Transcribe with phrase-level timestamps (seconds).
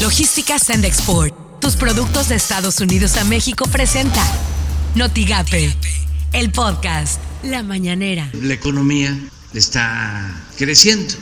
[0.00, 1.34] Logística Send Export.
[1.60, 4.24] Tus productos de Estados Unidos a México presenta
[4.94, 5.76] Notigape,
[6.32, 8.30] el podcast La Mañanera.
[8.32, 9.14] La economía
[9.52, 11.12] está creciendo,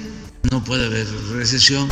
[0.52, 1.88] no puede haber recesión.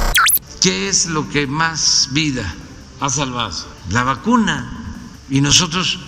[0.61, 2.55] ¿Qué es lo que más vida
[3.01, 3.67] ha salvado?
[3.91, 4.71] La vacuna.
[5.29, 5.99] Y nosotros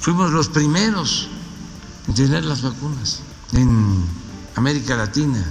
[0.00, 1.28] fuimos los primeros
[2.08, 3.20] en tener las vacunas
[3.52, 4.02] en
[4.54, 5.44] América Latina.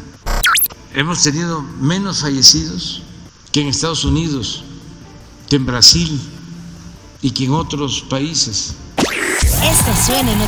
[0.96, 3.05] Hemos tenido menos fallecidos
[3.56, 4.66] que en Estados Unidos,
[5.50, 6.20] que en Brasil
[7.22, 8.76] y que en otros países.
[9.64, 10.40] Esto suena en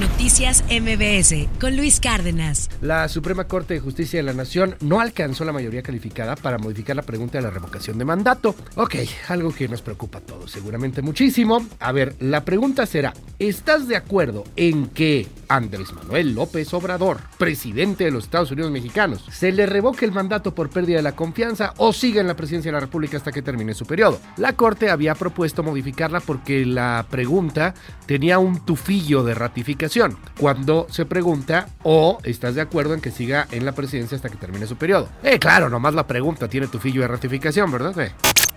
[0.00, 2.70] Noticias MBS con Luis Cárdenas.
[2.80, 6.96] La Suprema Corte de Justicia de la Nación no alcanzó la mayoría calificada para modificar
[6.96, 8.54] la pregunta de la revocación de mandato.
[8.76, 8.94] Ok,
[9.28, 11.66] algo que nos preocupa a todos, seguramente muchísimo.
[11.80, 18.04] A ver, la pregunta será, ¿estás de acuerdo en que Andrés Manuel López Obrador, presidente
[18.04, 21.74] de los Estados Unidos mexicanos, se le revoque el mandato por pérdida de la confianza
[21.76, 24.20] o siga en la presidencia de la República hasta que termine su periodo?
[24.36, 27.74] La Corte había propuesto modificarla porque la pregunta
[28.06, 33.48] tenía un tufillo de ratificación cuando se pregunta o estás de acuerdo en que siga
[33.50, 35.08] en la presidencia hasta que termine su periodo.
[35.22, 37.98] Eh, claro, nomás la pregunta tiene tu fillo de ratificación, ¿verdad?
[38.00, 38.12] Eh.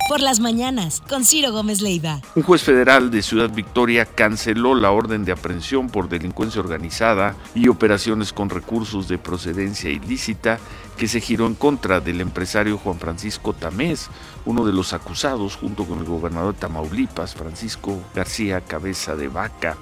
[0.09, 2.19] Por las mañanas, con Ciro Gómez Leiva.
[2.35, 7.69] Un juez federal de Ciudad Victoria canceló la orden de aprehensión por delincuencia organizada y
[7.69, 10.59] operaciones con recursos de procedencia ilícita
[10.97, 14.09] que se giró en contra del empresario Juan Francisco Tamés,
[14.45, 19.77] uno de los acusados junto con el gobernador de Tamaulipas, Francisco García Cabeza de Vaca,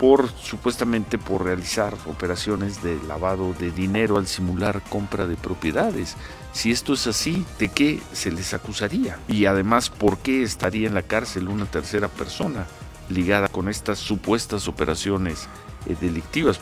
[0.00, 6.16] por supuestamente por realizar operaciones de lavado de dinero al simular compra de propiedades.
[6.54, 9.18] Si esto es así, ¿de qué se les acusaría?
[9.28, 12.66] Y además, ¿por qué estaría en la cárcel una tercera persona
[13.10, 15.48] ligada con estas supuestas operaciones
[15.84, 16.58] eh, delictivas?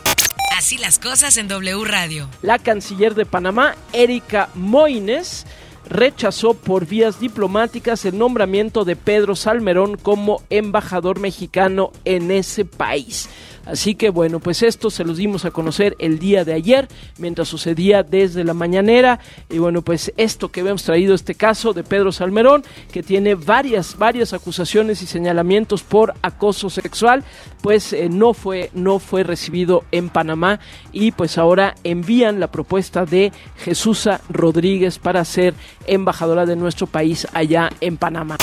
[0.58, 2.28] Así las cosas en W Radio.
[2.42, 5.46] La canciller de Panamá, Erika Moines,
[5.88, 13.28] rechazó por vías diplomáticas el nombramiento de Pedro Salmerón como embajador mexicano en ese país.
[13.68, 16.88] Así que bueno, pues esto se los dimos a conocer el día de ayer,
[17.18, 19.20] mientras sucedía desde la mañanera.
[19.50, 23.98] Y bueno, pues esto que hemos traído, este caso de Pedro Salmerón, que tiene varias,
[23.98, 27.24] varias acusaciones y señalamientos por acoso sexual,
[27.60, 30.60] pues eh, no, fue, no fue recibido en Panamá
[30.90, 35.52] y pues ahora envían la propuesta de Jesús Rodríguez para ser
[35.86, 38.36] embajadora de nuestro país allá en Panamá.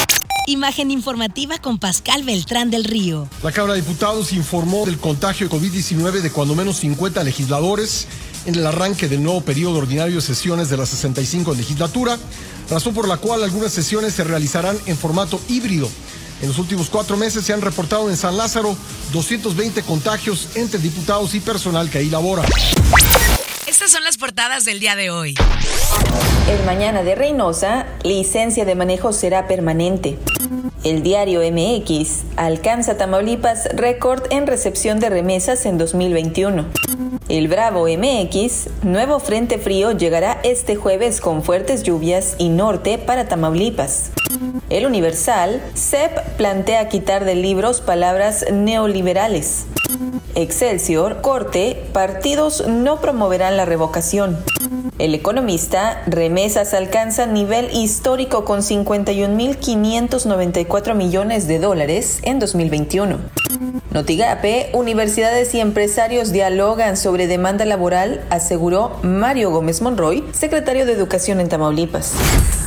[0.47, 3.27] Imagen informativa con Pascal Beltrán del Río.
[3.41, 8.07] La Cámara de Diputados informó del contagio de COVID-19 de cuando menos 50 legisladores
[8.45, 12.19] en el arranque del nuevo periodo ordinario de sesiones de la 65 legislatura,
[12.69, 15.89] razón por la cual algunas sesiones se realizarán en formato híbrido.
[16.41, 18.75] En los últimos cuatro meses se han reportado en San Lázaro
[19.13, 22.43] 220 contagios entre diputados y personal que ahí labora.
[26.49, 30.17] El mañana de Reynosa, licencia de manejo será permanente.
[30.83, 36.65] El diario MX alcanza Tamaulipas récord en recepción de remesas en 2021.
[37.27, 43.27] El Bravo MX, nuevo frente frío llegará este jueves con fuertes lluvias y norte para
[43.27, 44.11] Tamaulipas.
[44.69, 49.65] El Universal, CEP plantea quitar de libros palabras neoliberales.
[50.35, 54.37] Excelsior, Corte, partidos no promoverán la revocación.
[54.99, 63.17] El economista, remesas alcanzan nivel histórico con 51.594 millones de dólares en 2021.
[63.91, 71.39] Notigape, universidades y empresarios dialogan sobre demanda laboral, aseguró Mario Gómez Monroy, secretario de Educación
[71.39, 72.13] en Tamaulipas.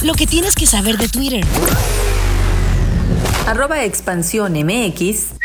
[0.03, 1.45] Lo que tienes que saber de Twitter.
[3.47, 5.39] Arroba expansión MX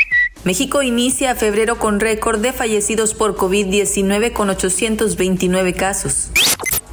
[0.44, 6.32] México inicia febrero con récord de fallecidos por COVID-19 con 829 casos.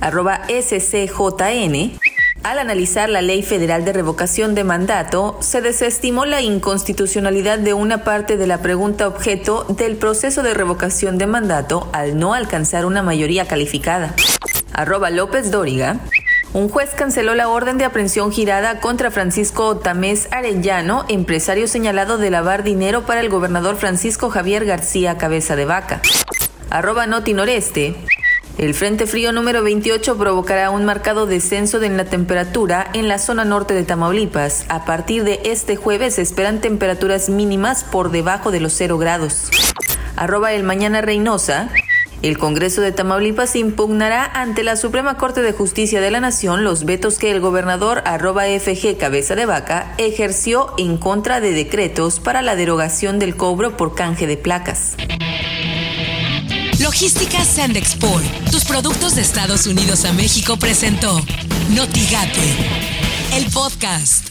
[0.00, 1.98] Arroba SCJN.
[2.42, 8.02] Al analizar la Ley Federal de Revocación de Mandato, se desestimó la inconstitucionalidad de una
[8.02, 13.02] parte de la pregunta objeto del proceso de revocación de mandato al no alcanzar una
[13.02, 14.14] mayoría calificada.
[14.72, 16.00] Arroba López Dóriga.
[16.54, 22.30] Un juez canceló la orden de aprehensión girada contra Francisco Tamés Arellano, empresario señalado de
[22.30, 26.00] lavar dinero para el gobernador Francisco Javier García Cabeza de Vaca.
[26.70, 27.96] Arroba Noti Noreste.
[28.60, 33.46] El Frente Frío número 28 provocará un marcado descenso en la temperatura en la zona
[33.46, 34.66] norte de Tamaulipas.
[34.68, 39.48] A partir de este jueves se esperan temperaturas mínimas por debajo de los 0 grados.
[40.14, 41.70] Arroba el Mañana Reynosa.
[42.20, 46.84] El Congreso de Tamaulipas impugnará ante la Suprema Corte de Justicia de la Nación los
[46.84, 52.42] vetos que el gobernador arroba FG Cabeza de Vaca ejerció en contra de decretos para
[52.42, 54.98] la derogación del cobro por canje de placas.
[56.80, 58.24] Logística Sand Export.
[58.50, 61.24] Tus productos de Estados Unidos a México presentó
[61.68, 62.56] Notigate
[63.34, 64.29] el podcast.